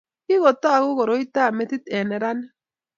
[0.25, 2.51] kikutoku koroitab metit eng' neranik